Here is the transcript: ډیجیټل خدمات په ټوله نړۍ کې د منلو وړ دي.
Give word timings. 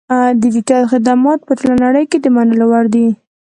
ډیجیټل 0.41 0.81
خدمات 0.91 1.39
په 1.47 1.53
ټوله 1.59 1.75
نړۍ 1.85 2.05
کې 2.11 2.17
د 2.21 2.25
منلو 2.35 2.65
وړ 2.69 2.85
دي. 2.95 3.07